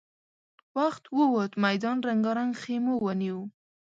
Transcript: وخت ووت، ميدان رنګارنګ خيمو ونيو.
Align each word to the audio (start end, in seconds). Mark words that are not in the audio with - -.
وخت 0.77 1.03
ووت، 1.17 1.51
ميدان 1.63 1.97
رنګارنګ 2.07 2.51
خيمو 2.61 2.93
ونيو. 3.05 3.39